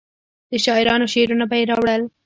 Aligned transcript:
د 0.51 0.53
شاعرانو 0.65 1.11
شعرونه 1.13 1.45
به 1.49 1.55
یې 1.59 1.65
راوړل. 1.71 2.01